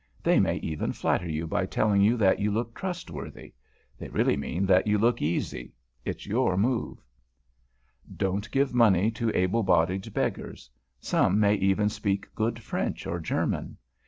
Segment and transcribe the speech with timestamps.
[0.23, 3.53] They may even flatter you by telling you that you look trustworthy.
[3.99, 5.75] They really mean that you look easy.
[6.03, 6.97] It's your move.
[6.97, 10.71] [Sidenote: BEGGARS] Don't give money to able bodied beggars.
[10.99, 13.77] Some may even speak good French or German.